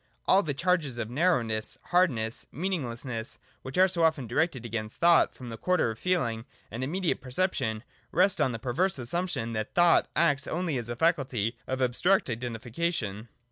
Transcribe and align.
All 0.25 0.41
the 0.41 0.55
charges 0.55 0.97
of 0.97 1.11
narrow 1.11 1.43
ness, 1.43 1.77
hardness, 1.91 2.47
meaninglessness, 2.51 3.37
which 3.61 3.77
are 3.77 3.87
so 3.87 4.01
often 4.01 4.25
directed 4.25 4.65
against 4.65 4.97
thought 4.99 5.35
from 5.35 5.49
the 5.49 5.57
quarter 5.59 5.91
of 5.91 5.99
feeling 5.99 6.45
and 6.71 6.83
immediate 6.83 7.21
perception, 7.21 7.83
rest 8.11 8.41
on 8.41 8.51
the 8.51 8.57
perverse 8.57 8.97
assumption 8.97 9.53
that 9.53 9.75
thought 9.75 10.09
acts 10.15 10.47
only 10.47 10.75
as 10.77 10.89
a 10.89 10.95
faculty 10.95 11.55
of 11.67 11.83
abstract 11.83 12.31
Identification. 12.31 13.29